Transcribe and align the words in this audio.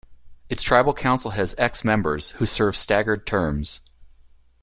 Its 0.49 0.63
tribal 0.63 0.95
council 0.95 1.29
has 1.29 1.53
x 1.59 1.83
members, 1.85 2.31
who 2.39 2.45
serve 2.47 2.75
staggered 2.75 3.27
terms. 3.27 3.81